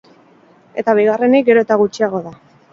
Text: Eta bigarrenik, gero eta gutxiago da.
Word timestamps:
Eta 0.83 0.95
bigarrenik, 1.01 1.47
gero 1.53 1.67
eta 1.69 1.81
gutxiago 1.85 2.27
da. 2.29 2.37